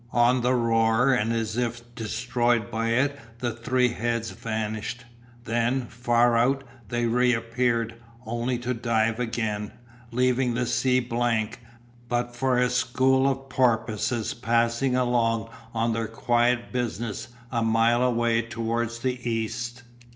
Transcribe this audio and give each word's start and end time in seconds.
On 0.13 0.41
the 0.41 0.55
roar 0.55 1.13
and 1.13 1.31
as 1.31 1.57
if 1.57 1.93
destroyed 1.93 2.71
by 2.71 2.87
it 2.89 3.19
the 3.37 3.51
three 3.51 3.89
heads 3.89 4.31
vanished. 4.31 5.05
Then, 5.43 5.85
far 5.89 6.35
out, 6.35 6.63
they 6.89 7.05
reappeared, 7.05 7.93
only 8.25 8.57
to 8.57 8.73
dive 8.73 9.19
again, 9.19 9.71
leaving 10.09 10.55
the 10.55 10.65
sea 10.65 11.01
blank, 11.01 11.59
but 12.09 12.35
for 12.35 12.57
a 12.57 12.71
school 12.71 13.29
of 13.29 13.47
porpoises 13.49 14.33
passing 14.33 14.95
along 14.95 15.49
on 15.71 15.93
their 15.93 16.07
quiet 16.07 16.71
business 16.73 17.27
a 17.51 17.61
mile 17.61 18.01
away 18.01 18.41
towards 18.41 18.97
the 19.01 19.29
east. 19.29 19.83